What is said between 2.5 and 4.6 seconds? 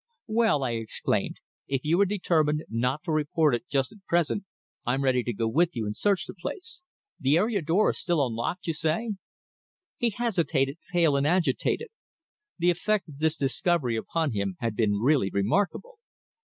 not to report it just at present